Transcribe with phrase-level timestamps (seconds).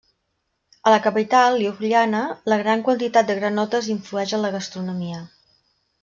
[0.87, 2.21] A la capital, Ljubljana,
[2.53, 5.21] la gran quantitat de granotes influeix en la gastronomia.